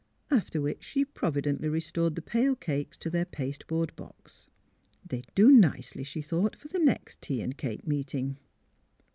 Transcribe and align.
After 0.31 0.59
which 0.61 0.83
she 0.83 1.05
providently 1.05 1.69
restored 1.69 2.15
the 2.15 2.23
pale 2.23 2.55
cakes 2.55 2.97
to 2.97 3.09
their 3.11 3.23
paste 3.23 3.67
board 3.67 3.95
box. 3.95 4.49
They 5.07 5.17
would 5.17 5.35
do 5.35 5.51
nicely, 5.51 6.03
she 6.03 6.23
thought, 6.23 6.55
for 6.55 6.69
the 6.69 6.79
next 6.79 7.21
tea 7.21 7.43
an' 7.43 7.53
cake 7.53 7.85
meeting. 7.85 8.39